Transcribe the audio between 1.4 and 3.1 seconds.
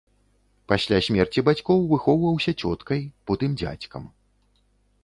бацькоў выхоўваўся цёткай,